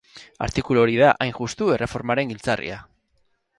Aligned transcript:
Artikulu 0.45 0.81
hori 0.83 0.95
da, 1.01 1.11
hain 1.25 1.35
justu, 1.41 1.69
erreformaren 1.77 2.35
giltzarria. 2.35 2.83